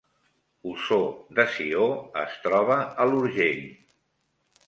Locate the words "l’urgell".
3.11-3.63